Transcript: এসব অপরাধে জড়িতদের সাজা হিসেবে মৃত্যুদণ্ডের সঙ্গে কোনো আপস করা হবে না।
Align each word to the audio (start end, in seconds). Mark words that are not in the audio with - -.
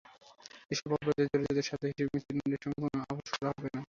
এসব 0.71 0.89
অপরাধে 0.91 1.23
জড়িতদের 1.31 1.65
সাজা 1.69 1.87
হিসেবে 1.89 2.09
মৃত্যুদণ্ডের 2.13 2.61
সঙ্গে 2.63 2.79
কোনো 2.83 2.97
আপস 3.03 3.29
করা 3.33 3.49
হবে 3.49 3.67
না। 3.67 3.79